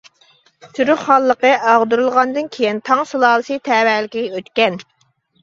[0.77, 4.81] تۈرك خانلىقى ئاغدۇرۇلغاندىن كېيىن تاڭ سۇلالىسى تەۋەلىكىگە ئۆتكەن.